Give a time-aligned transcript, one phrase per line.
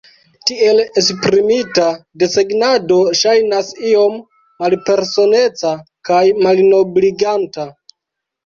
[0.49, 1.89] Tiel esprimita,
[2.23, 4.17] desegnado ŝajnas iom
[4.65, 5.75] malpersoneca
[6.11, 7.69] kaj malnobliganta.